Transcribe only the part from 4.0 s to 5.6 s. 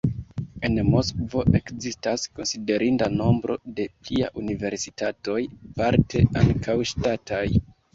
pliaj universitatoj,